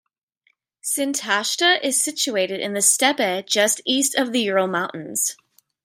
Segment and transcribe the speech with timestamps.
[0.83, 5.37] Sintashta is situated in the steppe just east of the Ural Mountains.